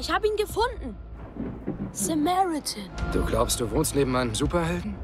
[0.00, 0.96] Ich habe ihn gefunden.
[1.90, 2.88] Samaritan.
[3.12, 4.96] Du glaubst, du wohnst neben einem Superhelden?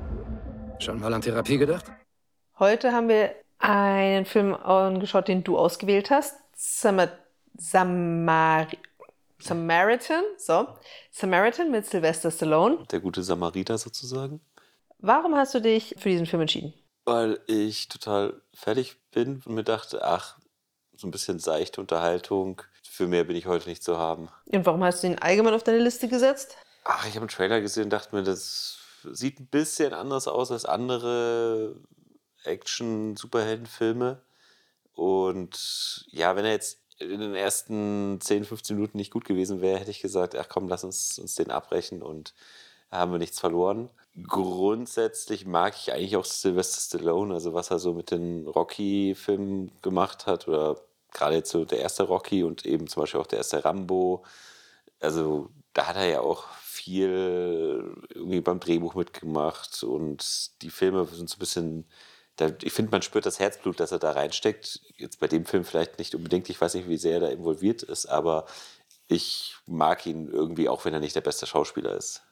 [0.79, 1.87] Schon mal an Therapie gedacht?
[2.61, 6.37] Heute haben wir einen Film angeschaut, den du ausgewählt hast.
[6.55, 7.09] Samar
[7.57, 8.69] Samar
[9.41, 10.69] Samaritan, so.
[11.11, 12.87] Samaritan mit Sylvester Stallone.
[12.93, 14.41] Der gute Samariter sozusagen.
[14.99, 16.73] Warum hast du dich für diesen Film entschieden?
[17.05, 20.39] Weil ich total fertig bin und mir dachte, ach,
[20.97, 22.63] so ein bisschen seichte Unterhaltung.
[22.95, 24.29] Für mehr bin ich heute nicht zu haben.
[24.47, 26.57] Und warum hast du ihn allgemein auf deine Liste gesetzt?
[26.85, 30.53] Ach, ich habe einen Trailer gesehen und dachte mir, das sieht ein bisschen anders aus
[30.53, 31.75] als andere
[32.45, 34.23] Action-Superheldenfilme.
[34.93, 39.81] Und ja, wenn er jetzt in den ersten 10, 15 Minuten nicht gut gewesen wäre,
[39.81, 42.33] hätte ich gesagt, ach komm, lass uns, uns den abbrechen und
[42.93, 43.91] haben wir nichts verloren.
[44.29, 50.29] Grundsätzlich mag ich eigentlich auch Sylvester Stallone, also was er so mit den Rocky-Filmen gemacht
[50.29, 50.77] hat oder
[51.15, 54.25] gerade jetzt so der erste Rocky und eben zum Beispiel auch der erste Rambo.
[55.01, 61.31] Also da hat er ja auch viel irgendwie beim Drehbuch mitgemacht und die Filme sind
[61.31, 61.87] so ein bisschen
[62.37, 64.81] da, ich finde, man spürt das Herzblut, das er da reinsteckt.
[64.97, 67.83] Jetzt bei dem Film vielleicht nicht unbedingt, ich weiß nicht, wie sehr er da involviert
[67.83, 68.47] ist, aber
[69.07, 72.23] ich mag ihn irgendwie, auch wenn er nicht der beste Schauspieler ist.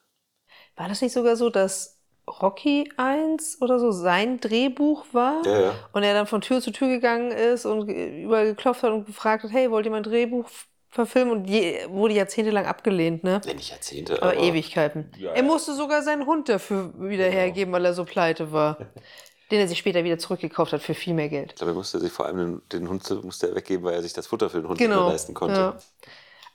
[0.75, 2.02] War das nicht sogar so, dass
[2.41, 5.43] Rocky 1 oder so sein Drehbuch war?
[5.45, 5.75] Ja, ja.
[5.93, 9.45] Und er dann von Tür zu Tür gegangen ist und überall geklopft hat und gefragt
[9.45, 10.49] hat, hey, wollt ihr mein Drehbuch
[10.89, 11.33] verfilmen?
[11.33, 13.41] Und je, wurde jahrzehntelang abgelehnt, ne?
[13.45, 15.11] Nee, nicht Jahrzehnte, Aber, aber, Ewigkeiten.
[15.19, 17.37] Ja, er musste sogar seinen Hund dafür wieder Genau.
[17.37, 18.79] hergeben, weil er so pleite war.
[19.51, 21.51] den er sich später wieder zurückgekauft hat für viel mehr Geld.
[21.53, 24.03] Ich glaube, er musste sich vor allem den, den Hund musste er weggeben, weil er
[24.03, 24.95] sich das Futter für den Hund Genau.
[24.95, 25.55] nicht mehr leisten konnte.
[25.61, 25.79] Ja.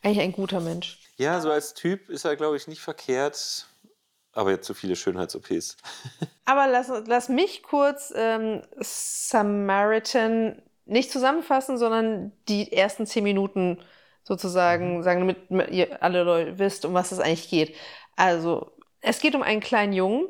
[0.02, 1.00] Eigentlich ein guter Mensch.
[1.18, 3.68] Ja, so als Typ ist er, glaube ich, nicht verkehrt.
[4.38, 5.78] Aber jetzt zu viele Schönheits-OPs.
[6.46, 13.80] Aber lass, lass mich kurz ähm, Samaritan nicht zusammenfassen, sondern die ersten zehn Minuten
[14.24, 17.76] sozusagen sagen, damit ihr alle Leute wisst, um was es eigentlich geht.
[18.16, 18.72] Also,
[19.02, 20.28] es geht um einen kleinen Jungen,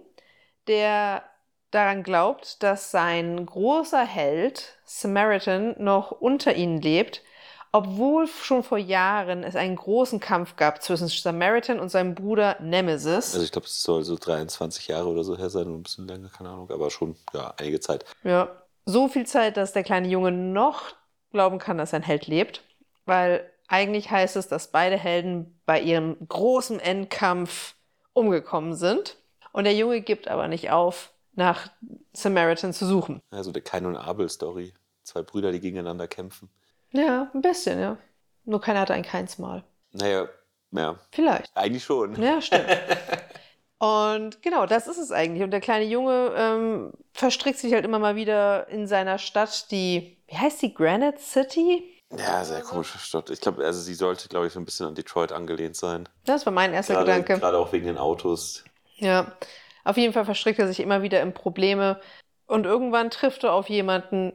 [0.68, 1.24] der
[1.72, 7.24] daran glaubt, dass sein großer Held Samaritan noch unter ihnen lebt,
[7.72, 13.34] obwohl schon vor Jahren es einen großen Kampf gab zwischen Samaritan und seinem Bruder Nemesis.
[13.34, 16.30] Also ich glaube, es soll so 23 Jahre oder so her sein, ein bisschen länger,
[16.30, 18.06] keine Ahnung, aber schon, ja, einige Zeit.
[18.24, 18.50] Ja,
[18.86, 20.96] so viel Zeit, dass der kleine Junge noch
[21.32, 22.62] glauben kann, dass sein Held lebt,
[23.06, 27.76] weil eigentlich heißt es, dass beide Helden bei ihrem großen Endkampf
[28.14, 29.18] umgekommen sind.
[29.52, 31.70] Und der Junge gibt aber nicht auf, nach
[32.14, 33.22] Samaritan zu suchen.
[33.30, 34.74] Also der Kain und Abel-Story.
[35.04, 36.50] Zwei Brüder, die gegeneinander kämpfen.
[36.98, 37.98] Ja, ein bisschen, ja.
[38.46, 39.64] Nur keiner hatte ein keins Mal.
[39.92, 40.28] Naja,
[40.72, 41.52] ja, Vielleicht.
[41.56, 42.22] eigentlich schon.
[42.22, 42.66] Ja, stimmt.
[43.80, 45.44] Und genau, das ist es eigentlich.
[45.44, 50.18] Und der kleine Junge ähm, verstrickt sich halt immer mal wieder in seiner Stadt, die,
[50.28, 51.84] wie heißt die, Granite City?
[52.18, 53.30] Ja, sehr komische Stadt.
[53.30, 56.10] Ich glaube, also sie sollte, glaube ich, so ein bisschen an Detroit angelehnt sein.
[56.26, 57.40] Das war mein erster Gerade, Gedanke.
[57.40, 58.64] gerade auch wegen den Autos.
[58.96, 59.38] Ja,
[59.84, 62.00] auf jeden Fall verstrickt er sich immer wieder in Probleme
[62.48, 64.34] und irgendwann trifft er auf jemanden,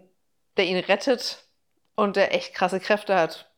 [0.56, 1.44] der ihn rettet
[1.94, 3.50] und der echt krasse Kräfte hat.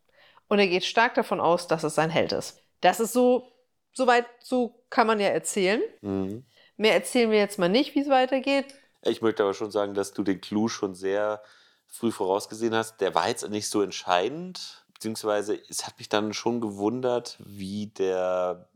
[0.49, 2.61] Und er geht stark davon aus, dass es sein Held ist.
[2.81, 3.53] Das ist so,
[3.93, 5.83] soweit, so kann man ja erzählen.
[6.03, 6.45] Mhm.
[6.77, 8.67] Mehr erzählen wir jetzt mal nicht, wie es weitergeht.
[9.03, 11.43] Ich möchte aber schon sagen, dass du den Clou schon sehr
[11.87, 13.01] früh vorausgesehen hast.
[13.01, 18.69] Der war jetzt nicht so entscheidend, beziehungsweise es hat mich dann schon gewundert, wie der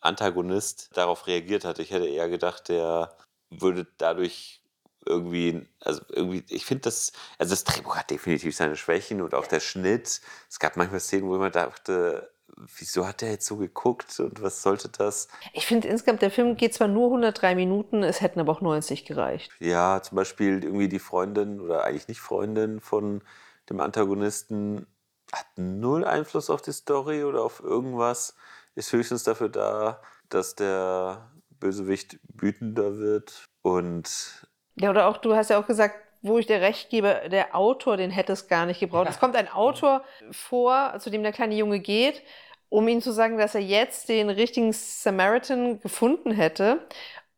[0.00, 1.78] Antagonist darauf reagiert hat.
[1.78, 3.16] Ich hätte eher gedacht, der
[3.50, 4.62] würde dadurch
[5.06, 9.46] irgendwie, also irgendwie, ich finde das, also das Drehbuch hat definitiv seine Schwächen und auch
[9.46, 10.20] der Schnitt.
[10.48, 12.30] Es gab manchmal Szenen, wo ich mir dachte,
[12.78, 15.28] wieso hat der jetzt so geguckt und was sollte das?
[15.52, 19.04] Ich finde insgesamt, der Film geht zwar nur 103 Minuten, es hätten aber auch 90
[19.04, 19.52] gereicht.
[19.60, 23.22] Ja, zum Beispiel irgendwie die Freundin oder eigentlich nicht Freundin von
[23.68, 24.86] dem Antagonisten
[25.32, 28.34] hat null Einfluss auf die Story oder auf irgendwas.
[28.74, 34.46] Ist höchstens dafür da, dass der Bösewicht wütender wird und
[34.76, 37.96] Ja, oder auch, du hast ja auch gesagt, wo ich dir recht gebe, der Autor,
[37.96, 39.08] den hätte es gar nicht gebraucht.
[39.08, 40.02] Es kommt ein Autor
[40.32, 42.22] vor, zu dem der kleine Junge geht,
[42.68, 46.80] um ihm zu sagen, dass er jetzt den richtigen Samaritan gefunden hätte.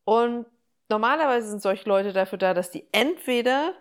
[0.05, 0.47] Und
[0.89, 3.75] normalerweise sind solche Leute dafür da, dass die entweder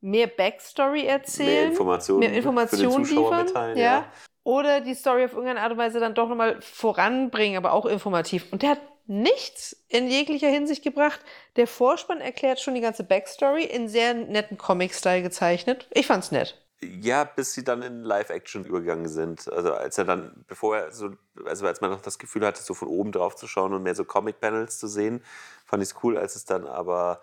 [0.00, 3.78] mehr Backstory erzählen, mehr Informationen, mehr Informationen liefern, mitteilen.
[3.78, 3.84] ja.
[3.84, 4.04] Ja.
[4.44, 8.52] oder die Story auf irgendeine Art und Weise dann doch nochmal voranbringen, aber auch informativ.
[8.52, 11.20] Und der hat nichts in jeglicher Hinsicht gebracht.
[11.56, 15.88] Der Vorspann erklärt schon die ganze Backstory in sehr netten Comic-Style gezeichnet.
[15.92, 16.60] Ich fand's nett.
[16.82, 19.50] Ja, bis sie dann in Live-Action übergegangen sind.
[19.50, 21.10] Also als er dann, bevor er so,
[21.46, 23.94] also als man noch das Gefühl hatte, so von oben drauf zu schauen und mehr
[23.94, 25.22] so Comic-Panels zu sehen,
[25.64, 27.22] fand ich es cool, als es dann aber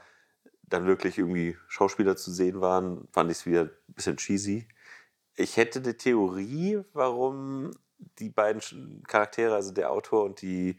[0.63, 4.67] dann wirklich irgendwie Schauspieler zu sehen waren, fand ich es wieder ein bisschen cheesy.
[5.35, 7.71] Ich hätte eine Theorie, warum
[8.19, 10.77] die beiden Charaktere, also der Autor und die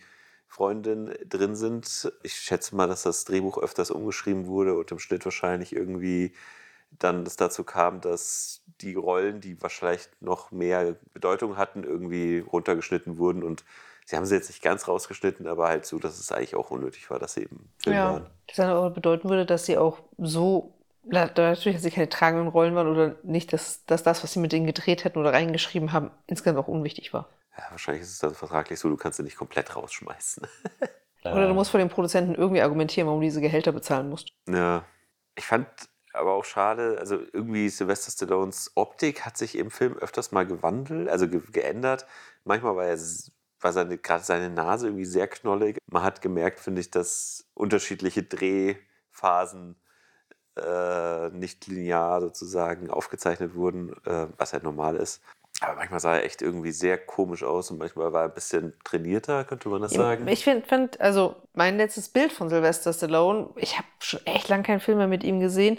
[0.55, 2.12] Freundin drin sind.
[2.23, 6.33] Ich schätze mal, dass das Drehbuch öfters umgeschrieben wurde und im Schnitt wahrscheinlich irgendwie
[6.99, 13.19] dann es dazu kam, dass die Rollen, die wahrscheinlich noch mehr Bedeutung hatten, irgendwie runtergeschnitten
[13.19, 13.65] wurden und
[14.05, 17.11] sie haben sie jetzt nicht ganz rausgeschnitten, aber halt so, dass es eigentlich auch unnötig
[17.11, 18.05] war, dass sie eben Film Ja.
[18.05, 18.27] waren.
[18.47, 20.73] Das dann auch bedeuten würde, dass sie auch so,
[21.05, 24.39] na, natürlich, dass sie keine tragenden Rollen waren oder nicht, dass, dass das, was sie
[24.39, 27.29] mit denen gedreht hätten oder reingeschrieben haben, insgesamt auch unwichtig war.
[27.56, 30.47] Ja, wahrscheinlich ist es dann vertraglich so, du kannst sie nicht komplett rausschmeißen.
[31.25, 34.33] Oder du musst vor dem Produzenten irgendwie argumentieren, warum du diese Gehälter bezahlen musst.
[34.47, 34.85] Ja.
[35.37, 35.67] Ich fand
[36.12, 41.09] aber auch schade, also irgendwie Sylvester Stallones Optik hat sich im Film öfters mal gewandelt,
[41.09, 42.06] also ge geändert.
[42.45, 42.99] Manchmal war er
[43.61, 45.79] war seine, gerade seine Nase irgendwie sehr knollig.
[45.91, 49.77] Man hat gemerkt, finde ich, dass unterschiedliche Drehphasen
[50.56, 55.23] äh, nicht linear sozusagen aufgezeichnet wurden, äh, was halt normal ist.
[55.61, 58.75] Aber manchmal sah er echt irgendwie sehr komisch aus und manchmal war er ein bisschen
[58.85, 60.27] trainierter, könnte man das sagen.
[60.29, 64.62] Ich finde, find, also mein letztes Bild von Sylvester Stallone, ich habe schon echt lang
[64.65, 65.79] keinen Film mehr mit ihm gesehen,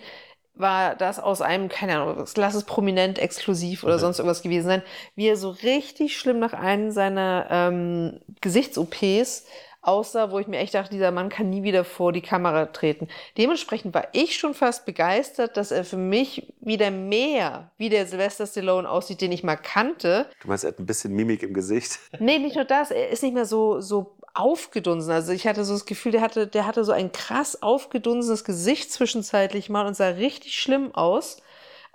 [0.57, 4.00] war das aus einem, keine Ahnung, lass es prominent, exklusiv oder Mhm.
[4.00, 4.83] sonst irgendwas gewesen sein,
[5.16, 9.45] wie er so richtig schlimm nach einem seiner ähm, Gesichts-OPs
[9.88, 13.08] aussah, wo ich mir echt dachte, dieser Mann kann nie wieder vor die Kamera treten.
[13.38, 18.48] Dementsprechend war ich schon fast begeistert, dass er für mich wieder mehr wie der Sylvester
[18.48, 22.00] Stallone aussieht, den ich mal kannte, Du meinst, er hat ein bisschen Mimik im Gesicht?
[22.20, 25.12] Nee, nicht nur das, er ist nicht mehr so, so aufgedunsen.
[25.12, 28.92] Also ich hatte so das Gefühl, der hatte, der hatte so ein krass aufgedunsenes Gesicht
[28.92, 31.38] zwischenzeitlich mal und sah richtig schlimm aus.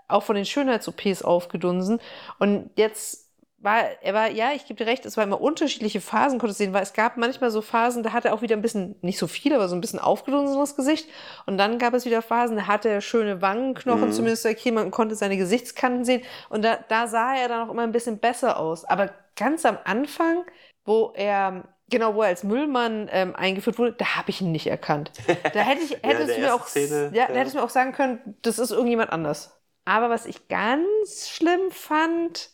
[0.08, 2.00] Auch von den Schönheits-OPs aufgedunsen.
[2.38, 3.29] Und jetzt
[3.62, 6.72] war, er war, ja, ich gebe dir recht, es war immer unterschiedliche Phasen, konnte sehen,
[6.72, 9.26] weil es gab manchmal so Phasen, da hatte er auch wieder ein bisschen, nicht so
[9.26, 11.08] viel, aber so ein bisschen aufgedunsenes Gesicht.
[11.46, 14.12] Und dann gab es wieder Phasen, da hatte er schöne Wangenknochen, Mhm.
[14.12, 16.22] zumindest okay, man konnte seine Gesichtskanten sehen.
[16.48, 18.84] Und da, da sah er dann auch immer ein bisschen besser aus.
[18.86, 20.44] Aber ganz am Anfang,
[20.84, 24.66] wo er, genau, wo er als Müllmann ähm, eingeführt wurde, da habe ich ihn nicht
[24.68, 25.12] erkannt.
[25.52, 27.34] Da hätte ich, Ja, der du mir auch, Szene, ja, ja.
[27.34, 29.60] hättest du mir auch sagen können, das ist irgendjemand anders.
[29.84, 32.50] Aber was ich ganz schlimm fand,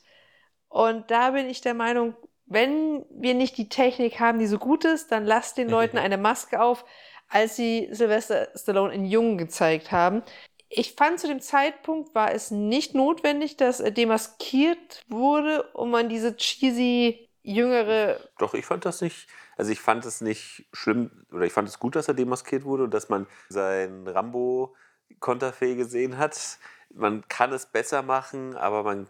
[0.76, 2.14] und da bin ich der Meinung,
[2.44, 6.18] wenn wir nicht die Technik haben, die so gut ist, dann lasst den Leuten eine
[6.18, 6.84] Maske auf,
[7.28, 10.22] als sie Sylvester Stallone in Jung gezeigt haben.
[10.68, 16.10] Ich fand zu dem Zeitpunkt war es nicht notwendig, dass er demaskiert wurde, um an
[16.10, 19.28] diese cheesy jüngere Doch, ich fand das nicht.
[19.56, 22.84] Also ich fand es nicht schlimm oder ich fand es gut, dass er demaskiert wurde
[22.84, 26.58] und dass man sein Rambo-Konterfei gesehen hat.
[26.90, 29.08] Man kann es besser machen, aber man.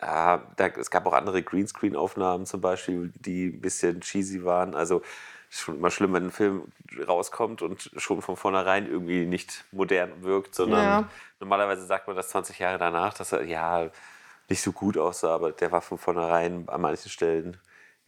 [0.00, 4.74] Ja, da, es gab auch andere Greenscreen-Aufnahmen zum Beispiel, die ein bisschen cheesy waren.
[4.74, 5.02] Also
[5.50, 6.70] schon immer schlimm, wenn ein Film
[7.06, 11.08] rauskommt und schon von vornherein irgendwie nicht modern wirkt, sondern Ja.
[11.40, 13.90] normalerweise sagt man das 20 Jahre danach, dass er ja
[14.48, 17.58] nicht so gut aussah, aber der war von vornherein an manchen Stellen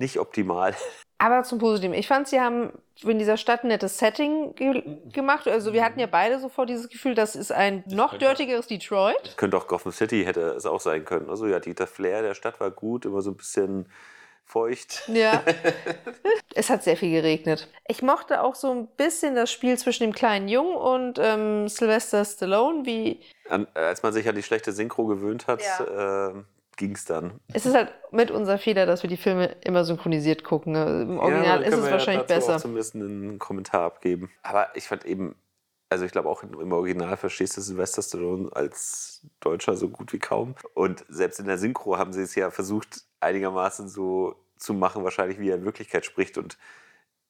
[0.00, 0.75] nicht optimal.
[1.19, 1.94] Aber zum Positiven.
[1.94, 4.82] Ich fand, sie haben in dieser Stadt ein nettes Setting ge
[5.12, 5.47] gemacht.
[5.47, 9.37] Also wir hatten ja beide sofort dieses Gefühl, das ist ein noch dirtigeres Detroit.
[9.37, 11.29] Könnte auch Gotham City hätte es auch sein können.
[11.29, 13.87] Also ja, die, der Flair der Stadt war gut, immer so ein bisschen
[14.47, 15.08] feucht.
[15.08, 15.43] Ja.
[16.55, 17.69] es hat sehr viel geregnet.
[17.87, 22.25] Ich mochte auch so ein bisschen das Spiel zwischen dem kleinen Jungen und ähm, Sylvester
[22.25, 26.43] Stallone, wie An, als man sich an die schlechte Synchro gewöhnt hat, äh,
[26.81, 27.39] ging es dann.
[27.53, 30.75] es ist halt mit unser Fehler, dass wir die Filme immer synchronisiert gucken.
[30.75, 32.56] Im Original dann ist es wir wahrscheinlich dazu besser.
[32.56, 34.31] Auch zumindest einen Kommentar abgeben.
[34.43, 35.37] Aber ich fand eben,
[35.91, 40.19] also ich glaube auch im Original verstehst du Sylvester Stallone als Deutscher so gut wie
[40.19, 40.55] kaum.
[40.75, 45.39] Und selbst in der Synchro haben sie es ja versucht, einigermaßen so zu machen, wahrscheinlich
[45.39, 46.39] wie er in Wirklichkeit spricht.
[46.39, 46.56] Und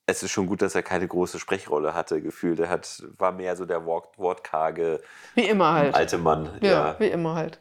[0.07, 2.61] es ist schon gut, dass er keine große Sprechrolle hatte, gefühlt.
[2.61, 5.00] Er hat, war mehr so der wort- wortkarge
[5.35, 5.95] Wie immer halt.
[5.95, 6.50] alte Mann.
[6.62, 6.97] ja, Ja.
[7.00, 7.61] wie immer halt.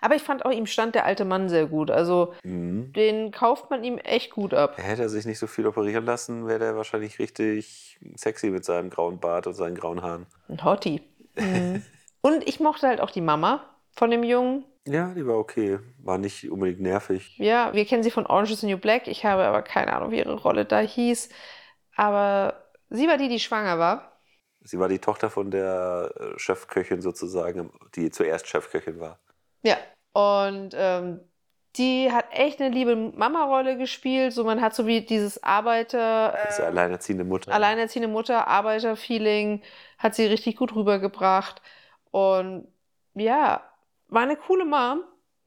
[0.00, 1.90] Aber ich fand auch, ihm stand der alte Mann sehr gut.
[1.90, 2.92] Also Mhm.
[2.92, 4.74] den kauft man ihm echt gut ab.
[4.76, 8.90] Hätte er sich nicht so viel operieren lassen, wäre der wahrscheinlich richtig sexy mit seinem
[8.90, 10.26] grauen Bart und seinen grauen Haaren.
[10.48, 11.02] Ein Hottie.
[11.36, 11.82] Mhm.
[12.20, 14.64] Und ich mochte halt auch die Mama von dem Jungen.
[14.88, 15.78] Ja, die war okay.
[16.02, 17.36] War nicht unbedingt nervig.
[17.38, 19.06] Ja, wir kennen sie von Orange is the New Black.
[19.06, 21.28] Ich habe aber keine Ahnung, wie ihre Rolle da hieß.
[21.94, 24.20] Aber sie war die, die schwanger war.
[24.62, 29.18] Sie war die Tochter von der äh, Chefköchin sozusagen, die zuerst Chefköchin war.
[29.62, 29.76] Ja.
[30.12, 31.20] Und ähm,
[31.76, 34.32] die hat echt eine liebe Mama-Rolle gespielt.
[34.32, 36.34] So, man hat so wie dieses Arbeiter.
[36.34, 37.52] Äh, alleinerziehende Mutter.
[37.52, 39.62] alleinerziehende Mutter, Arbeiter-Feeling,
[39.98, 41.62] hat sie richtig gut rübergebracht.
[42.10, 42.66] Und
[43.14, 43.62] ja,
[44.08, 45.02] war eine coole Mom.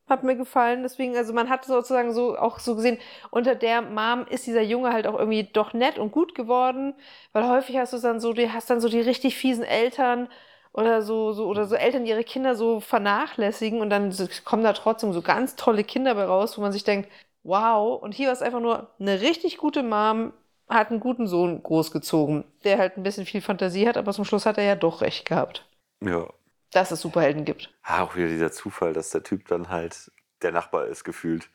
[0.08, 0.84] Hat mir gefallen.
[0.84, 2.98] Deswegen, also man hat sozusagen so auch so gesehen,
[3.30, 6.94] unter der Mom ist dieser Junge halt auch irgendwie doch nett und gut geworden.
[7.34, 10.28] Weil häufig hast du dann so, du hast dann so die richtig fiesen Eltern
[10.74, 14.14] oder so, so, oder so Eltern, ihre Kinder so vernachlässigen und dann
[14.46, 17.10] kommen da trotzdem so ganz tolle Kinder bei raus, wo man sich denkt,
[17.44, 18.02] wow.
[18.02, 20.34] Und hier war es einfach nur eine richtig gute Mom,
[20.70, 24.46] hat einen guten Sohn großgezogen, der halt ein bisschen viel Fantasie hat, aber zum Schluss
[24.46, 25.66] hat er ja doch recht gehabt,
[26.02, 26.28] Ja.
[26.72, 27.70] dass es Superhelden gibt.
[27.84, 30.12] Ah, auch wieder dieser Zufall, dass der Typ dann halt
[30.42, 31.50] der Nachbar ist, gefühlt.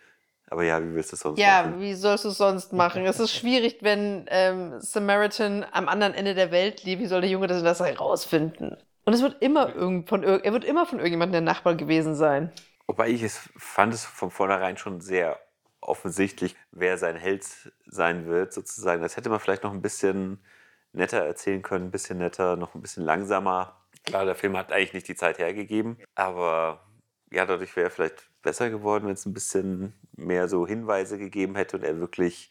[0.49, 1.81] Aber ja, wie willst du es sonst Ja, machen?
[1.81, 3.05] wie sollst du es sonst machen?
[3.05, 7.03] Es ist schwierig, wenn ähm, Samaritan am anderen Ende der Welt lebt.
[7.03, 8.77] Wie soll der Junge das, das herausfinden?
[9.07, 12.53] Und es wird immer irgend von, er wird immer von irgendjemandem der Nachbar gewesen sein.
[12.89, 15.41] Wobei ich es fand es von vornherein schon sehr
[15.81, 17.45] offensichtlich, wer sein Held
[17.87, 19.03] sein wird, sozusagen.
[19.03, 20.45] Das hätte man vielleicht noch ein bisschen
[20.93, 23.81] netter erzählen können, ein bisschen netter, noch ein bisschen langsamer.
[24.05, 26.85] Klar, der Film hat eigentlich nicht die Zeit hergegeben, aber
[27.31, 31.55] ja, dadurch wäre er vielleicht besser geworden, wenn es ein bisschen mehr so Hinweise gegeben
[31.55, 32.51] hätte und er wirklich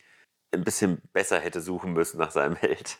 [0.53, 2.99] ein bisschen besser hätte suchen müssen nach seinem Held.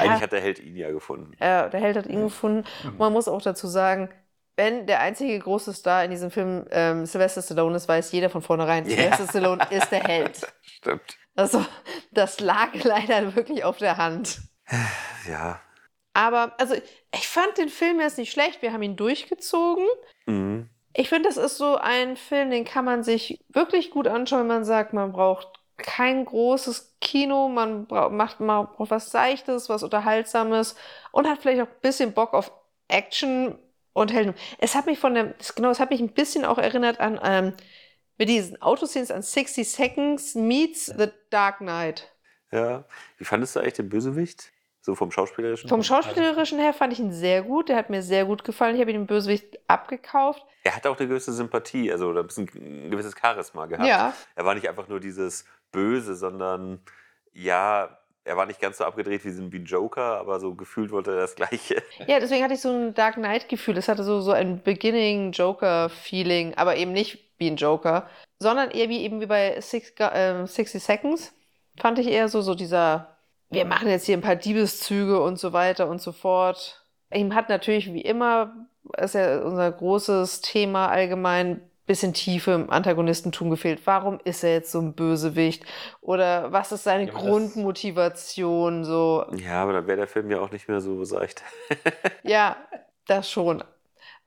[0.00, 1.32] Eigentlich hat der Held ihn ja gefunden.
[1.40, 2.64] Ja, der Held hat ihn gefunden.
[2.84, 4.08] Und man muss auch dazu sagen,
[4.56, 8.42] wenn der einzige große Star in diesem Film ähm, Sylvester Stallone ist, weiß jeder von
[8.42, 8.96] vornherein, Ja.
[8.96, 10.52] Sylvester Stallone ist der Held.
[10.62, 11.16] Stimmt.
[11.34, 11.64] Also,
[12.12, 14.40] das lag leider wirklich auf der Hand.
[15.28, 15.60] Ja.
[16.12, 18.62] Aber, also, ich fand den Film jetzt nicht schlecht.
[18.62, 19.84] Wir haben ihn durchgezogen.
[20.26, 20.68] Mhm.
[20.96, 24.46] Ich finde, das ist so ein Film, den kann man sich wirklich gut anschauen, wenn
[24.46, 30.76] man sagt, man braucht kein großes Kino, man macht, braucht was Seichtes, was Unterhaltsames
[31.12, 32.52] und hat vielleicht auch ein bisschen Bock auf
[32.88, 33.58] Action
[33.92, 34.34] und Helden.
[34.58, 37.52] Es hat mich von der, genau, es hat mich ein bisschen auch erinnert an, ähm,
[38.18, 42.10] mit diesen Autoscenes an 60 Seconds meets The Dark Knight.
[42.52, 42.84] Ja.
[43.18, 44.52] Wie fandest du eigentlich den Bösewicht?
[44.84, 45.70] So vom Schauspielerischen?
[45.70, 48.74] Vom Schauspielerischen her fand ich ihn sehr gut, der hat mir sehr gut gefallen.
[48.74, 50.44] Ich habe ihn dem Bösewicht abgekauft.
[50.62, 53.88] Er hat auch eine gewisse Sympathie, also ein, bisschen, ein gewisses Charisma gehabt.
[53.88, 56.80] Ja, Er war nicht einfach nur dieses Böse, sondern
[57.32, 60.54] ja, er war nicht ganz so abgedreht wie so ein wie ein Joker, aber so
[60.54, 61.82] gefühlt wollte er das Gleiche.
[62.06, 63.78] Ja, deswegen hatte ich so ein Dark Knight-Gefühl.
[63.78, 68.06] Es hatte so, so ein Beginning-Joker-Feeling, aber eben nicht wie ein Joker,
[68.38, 71.32] sondern eher wie eben wie bei Six, äh, 60 Seconds.
[71.80, 73.13] Fand ich eher so, so dieser,
[73.54, 76.84] wir machen jetzt hier ein paar Diebeszüge und so weiter und so fort.
[77.12, 78.54] Ihm hat natürlich wie immer,
[78.98, 83.82] ist ja unser großes Thema allgemein, bisschen Tiefe im Antagonistentum gefehlt.
[83.86, 85.64] Warum ist er jetzt so ein Bösewicht?
[86.00, 88.84] Oder was ist seine Ja, Grundmotivation?
[88.84, 91.42] So, Ja, aber dann wäre der Film ja auch nicht mehr so seicht.
[92.22, 92.56] ja,
[93.06, 93.62] das schon.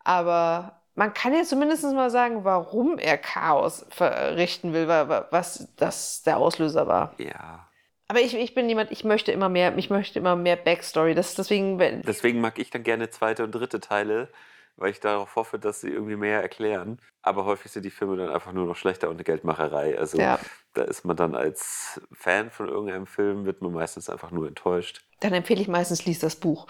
[0.03, 5.67] Aber man kann ja zumindest mal sagen, warum er Chaos verrichten will, wa- wa- was
[5.77, 7.13] das der Auslöser war.
[7.17, 7.66] Ja.
[8.07, 11.13] Aber ich, ich bin jemand, ich möchte immer mehr, ich möchte immer mehr Backstory.
[11.13, 14.29] Das deswegen, wenn, Deswegen mag ich dann gerne zweite und dritte Teile,
[14.77, 16.99] weil ich darauf hoffe, dass sie irgendwie mehr erklären.
[17.21, 19.97] Aber häufig sind die Filme dann einfach nur noch schlechter und eine Geldmacherei.
[19.97, 20.39] Also ja,
[20.73, 25.01] da ist man dann als Fan von irgendeinem Film, wird man meistens einfach nur enttäuscht.
[25.19, 26.67] dann empfehle ich meistens, lies das Buch.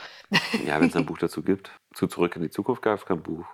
[0.66, 1.72] Ja, wenn es ein Buch dazu gibt.
[1.94, 3.46] Zu Zurück in die Zukunft gab es kein Buch.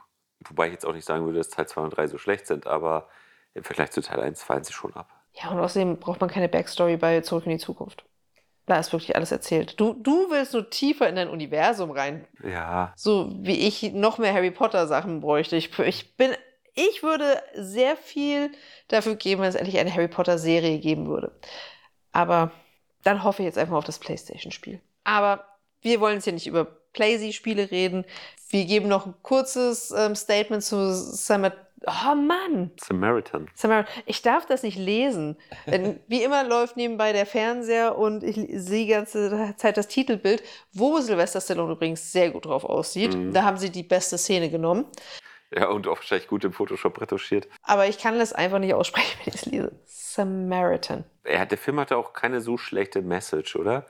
[0.48, 2.68] Wobei ich jetzt auch nicht sagen würde, dass Teil 2 und 3 so schlecht sind,
[2.68, 3.10] aber
[3.54, 5.10] im Vergleich zu Teil 1 fallen sie schon ab.
[5.34, 8.06] Ja, und außerdem braucht man keine Backstory bei Zurück in die Zukunft.
[8.66, 9.80] Da ist wirklich alles erzählt.
[9.80, 12.26] Du, du willst nur tiefer in dein Universum rein.
[12.44, 15.58] Ja, So wie ich noch mehr Harry Potter Sachen bräuchte.
[15.58, 16.32] Ich, ich bin,
[16.74, 18.52] ich würde sehr viel
[18.88, 21.32] dafür geben, wenn es endlich eine Harry Potter Serie geben würde.
[22.14, 22.52] Aber
[23.04, 24.80] dann hoffe ich jetzt einfach auf das PlayStation-Spiel.
[25.04, 25.44] Aber
[25.82, 28.06] wir wollen jetzt hier nicht über Playsy-Spiele reden.
[28.50, 31.52] Wir geben noch ein kurzes ähm, Statement zu Samar.
[31.86, 32.72] Oh Mann!
[32.80, 33.50] Samaritan.
[33.56, 35.38] Samara, ich darf das nicht lesen.
[35.68, 40.44] Denn wie immer läuft nebenbei der Fernseher und ich sehe die ganze Zeit das Titelbild,
[40.72, 43.16] wo Sylvester Stallone übrigens sehr gut drauf aussieht.
[43.16, 43.34] Mhm.
[43.34, 44.86] Da haben sie die beste Szene genommen.
[45.56, 47.48] Ja, und auch wahrscheinlich gut im Photoshop retuschiert.
[47.62, 49.72] Aber ich kann das einfach nicht aussprechen, wenn ich es lese.
[49.86, 51.04] Samaritan.
[51.26, 53.86] Ja, der Film hatte auch keine so schlechte Message, oder?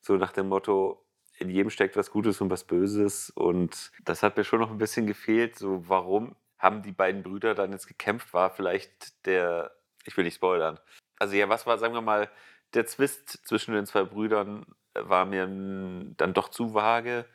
[0.00, 1.04] So nach dem Motto,
[1.38, 3.30] in jedem steckt was Gutes und was Böses.
[3.30, 5.58] Und das hat mir schon noch ein bisschen gefehlt.
[5.58, 8.34] So, warum haben die beiden Brüder dann jetzt gekämpft?
[8.34, 9.72] War vielleicht der,
[10.04, 10.80] ich will nicht spoilern.
[11.18, 12.30] Also ja, was war, sagen wir mal,
[12.74, 17.26] der Zwist zwischen den zwei Brüdern war mir dann doch zu vage.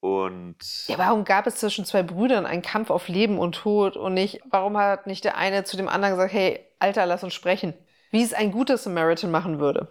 [0.00, 4.14] Und Ja, warum gab es zwischen zwei Brüdern einen Kampf auf Leben und Tod und
[4.14, 7.74] nicht, warum hat nicht der eine zu dem anderen gesagt, hey, Alter, lass uns sprechen?
[8.10, 9.88] Wie es ein guter Samaritan machen würde.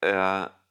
[0.00, 0.12] äh,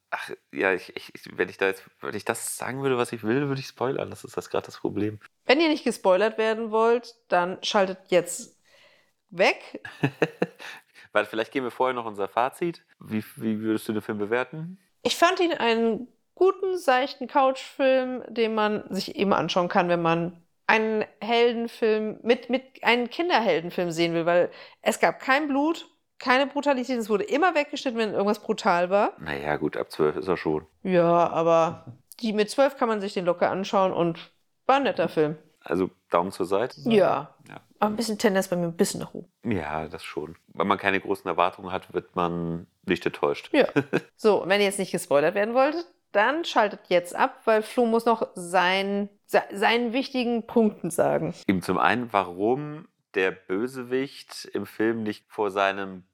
[0.10, 3.24] ach, ja, ich, ich- wenn ich da jetzt, wenn ich das sagen würde, was ich
[3.24, 4.10] will, würde ich spoilern.
[4.10, 5.19] Das ist das gerade das Problem.
[5.48, 8.60] Wenn ihr nicht gespoilert werden wollt, dann schaltet jetzt
[9.30, 9.82] weg.
[11.13, 12.84] Weil vielleicht geben wir vorher noch unser Fazit.
[13.00, 14.77] Wie, wie würdest du den Film bewerten?
[15.01, 20.44] Ich fand ihn einen guten, seichten Couchfilm, den man sich eben anschauen kann, wenn man
[20.68, 24.51] einen Heldenfilm mit, mit einen Kinderheldenfilm sehen will, weil
[24.82, 25.89] es gab kein Blut,
[26.20, 29.13] keine Brutalität, es wurde immer weggeschnitten, wenn irgendwas brutal war.
[29.18, 30.68] Naja, gut, ab 12 ist er schon.
[30.84, 31.86] Ja, aber
[32.20, 34.32] die mit zwölf kann man sich den locker anschauen und
[34.67, 35.38] war ein netter Film.
[35.62, 36.79] Also Daumen zur Seite.
[36.86, 37.36] Ja.
[37.50, 37.59] Ja.
[37.79, 39.27] Aber ein bisschen Tendenz bei mir ein bisschen nach oben.
[39.43, 40.36] Ja, das schon.
[40.53, 43.50] Wenn man keine großen Erwartungen hat, wird man nicht enttäuscht.
[43.53, 43.67] Ja.
[44.15, 48.05] So, wenn ihr jetzt nicht gespoilert werden wolltet, dann schaltet jetzt ab, weil Flo muss
[48.05, 51.36] noch sein, se- seinen wichtigen Punkten sagen.
[51.47, 56.05] Eben zum einen, warum der Bösewicht im Film nicht vor seinem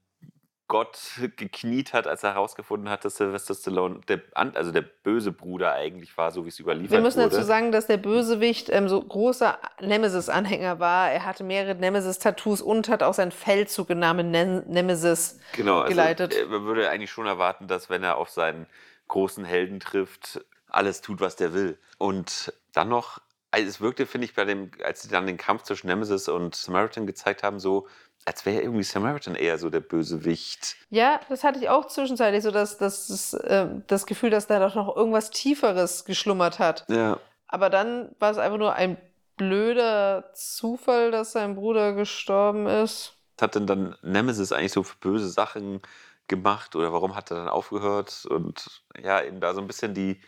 [0.66, 0.98] Gott
[1.36, 6.16] gekniet hat, als er herausgefunden hat, dass Sylvester Stallone der, also der böse Bruder eigentlich
[6.16, 7.30] war, so wie es überliefert Wir müssen wurde.
[7.30, 11.10] dazu sagen, dass der Bösewicht ähm, so großer Nemesis-Anhänger war.
[11.10, 15.38] Er hatte mehrere Nemesis-Tattoos und hat auch seinen Feldzug im Namen Nen Nemesis.
[15.52, 16.34] genau, also, geleitet.
[16.34, 18.66] äh, Man würde eigentlich schon erwarten, dass wenn er auf seinen
[19.08, 21.78] großen Helden trifft, alles tut, was der will.
[21.98, 25.62] Und dann noch, also es wirkte, finde ich, bei dem, als sie dann den Kampf
[25.64, 27.86] zwischen Nemesis und Samaritan gezeigt haben, so,
[28.26, 30.76] als wäre irgendwie Samaritan eher so der Bösewicht.
[30.90, 34.58] Ja, das hatte ich auch zwischenzeitlich so, dass, dass das, ähm, das Gefühl, dass da
[34.58, 36.84] doch noch irgendwas Tieferes geschlummert hat.
[36.88, 37.18] Ja.
[37.48, 38.96] Aber dann war es einfach nur ein
[39.36, 43.14] blöder Zufall, dass sein Bruder gestorben ist.
[43.36, 45.80] Was hat denn dann Nemesis eigentlich so für böse Sachen
[46.28, 48.26] gemacht oder warum hat er dann aufgehört?
[48.26, 50.20] Und ja, eben da so ein bisschen die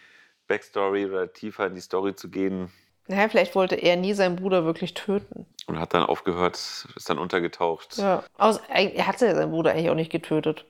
[0.48, 2.70] Backstory oder tiefer in die Story zu gehen
[3.08, 5.46] Naja, vielleicht wollte er nie seinen Bruder wirklich töten.
[5.68, 7.96] und hat dann aufgehört, ist dann untergetaucht.
[7.98, 8.22] Ja.
[8.38, 10.64] Aus, er hatte seinen Bruder eigentlich auch nicht getötet.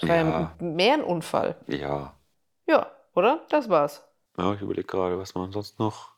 [0.00, 0.52] Das war ja Ja.
[0.58, 1.56] mehr ein Unfall.
[1.66, 2.14] Ja.
[2.66, 3.40] Ja, oder?
[3.50, 4.02] Das war's.
[4.38, 6.12] Ja, ich überlege gerade, was man sonst noch.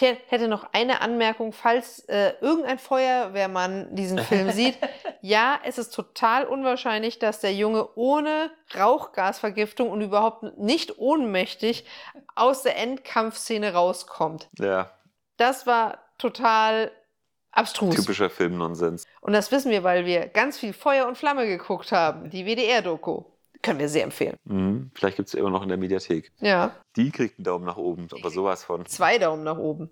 [0.00, 4.78] Ich hä- hätte noch eine Anmerkung, falls äh, irgendein Feuerwehrmann diesen Film sieht.
[5.22, 11.84] Ja, es ist total unwahrscheinlich, dass der Junge ohne Rauchgasvergiftung und überhaupt nicht ohnmächtig
[12.36, 14.48] aus der Endkampfszene rauskommt.
[14.58, 14.92] Ja,
[15.36, 16.92] Das war total
[17.50, 17.96] abstrus.
[17.96, 19.04] typischer Filmnonsens.
[19.20, 22.30] Und das wissen wir, weil wir ganz viel Feuer und Flamme geguckt haben.
[22.30, 23.24] Die WDR-Doku.
[23.62, 24.36] Können wir sehr empfehlen.
[24.44, 24.90] Mhm.
[24.94, 26.30] Vielleicht gibt es immer noch in der Mediathek.
[26.38, 28.86] Ja, Die kriegt einen Daumen nach oben, aber sowas von.
[28.86, 29.90] zwei Daumen nach oben.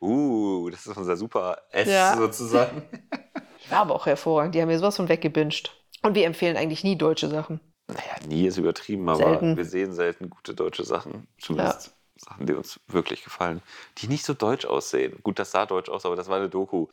[0.00, 2.16] Uh, das ist unser super S Ja.
[2.16, 2.82] sozusagen.
[3.70, 4.54] War aber auch hervorragend.
[4.54, 5.70] Die haben mir sowas von weggebinged.
[6.02, 7.60] Und wir empfehlen eigentlich nie deutsche Sachen.
[7.88, 9.56] Naja, nie ist übertrieben, aber Selten.
[9.56, 11.28] wir sehen selten gute deutsche Sachen.
[11.38, 13.60] Zumindest Sachen, die uns wirklich gefallen.
[13.98, 15.18] Die nicht so deutsch aussehen.
[15.22, 16.86] Gut, das sah deutsch aus, aber das war eine Doku.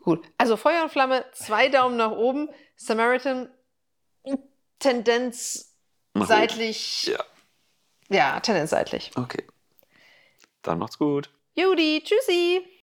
[0.00, 2.48] Gut, also Feuer und Flamme, zwei Daumen nach oben.
[2.76, 3.48] Samaritan,
[4.78, 5.74] Tendenz
[6.14, 7.04] Nach seitlich.
[7.04, 7.24] Ja.
[8.08, 9.10] Ja, Tendenz seitlich.
[9.16, 9.44] Okay.
[10.62, 11.30] Dann macht's gut.
[11.54, 12.66] Judy, tschüssi.